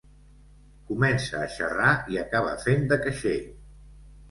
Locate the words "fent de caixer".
2.65-3.39